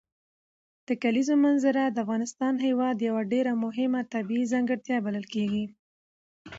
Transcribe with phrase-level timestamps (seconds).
[0.87, 5.65] د کلیزو منظره د افغانستان هېواد یوه ډېره مهمه طبیعي ځانګړتیا بلل کېږي.